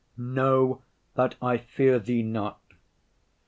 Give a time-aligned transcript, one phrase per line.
[0.17, 0.81] Know
[1.13, 2.59] that I fear Thee not.